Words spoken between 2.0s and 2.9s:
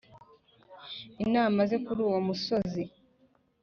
uwo musozi